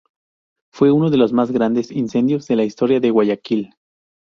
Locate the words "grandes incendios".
1.51-2.47